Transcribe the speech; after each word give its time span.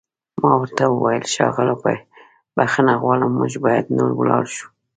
ما 0.41 0.51
ورته 0.61 0.83
وویل: 0.87 1.23
ښاغلو، 1.33 1.75
بښنه 2.55 2.93
غواړم 3.01 3.31
موږ 3.39 3.53
باید 3.65 3.85
نور 3.97 4.11
ولاړ 4.15 4.43
شو. 4.55 4.67